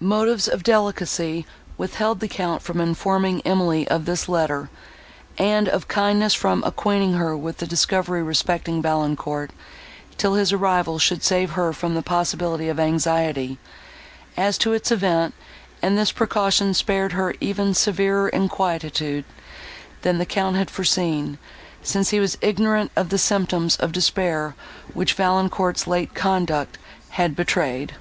[0.00, 1.46] Motives of delicacy
[1.78, 4.68] withheld the Count from informing Emily of this letter,
[5.38, 9.50] and of kindness from acquainting her with the discovery respecting Valancourt,
[10.18, 13.56] till his arrival should save her from the possibility of anxiety,
[14.36, 15.32] as to its event;
[15.80, 19.24] and this precaution spared her even severer inquietude,
[20.02, 21.38] than the Count had foreseen,
[21.82, 24.54] since he was ignorant of the symptoms of despair,
[24.92, 26.76] which Valancourt's late conduct
[27.12, 27.94] had betrayed.